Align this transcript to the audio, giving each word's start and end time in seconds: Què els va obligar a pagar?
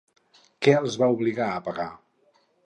Què 0.67 0.73
els 0.77 0.97
va 1.03 1.11
obligar 1.17 1.51
a 1.57 1.61
pagar? 1.69 1.87